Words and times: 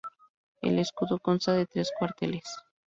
El 0.63 0.79
escudo 0.79 1.19
consta 1.19 1.53
de 1.53 1.67
tres 1.67 1.91
cuarteles. 1.99 2.45